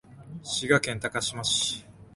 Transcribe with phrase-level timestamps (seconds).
[0.43, 1.85] 滋賀県高島市